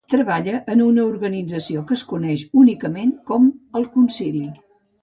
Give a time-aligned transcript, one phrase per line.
[0.11, 3.51] Treballa en una organització que es coneix únicament com
[3.83, 4.47] "El Concili".